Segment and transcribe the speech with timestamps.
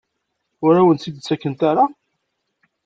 [0.65, 1.85] Ur awen-tt-id-ttakent ara?